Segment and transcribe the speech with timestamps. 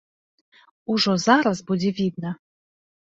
[0.93, 2.31] Ужо зараз будзе відна.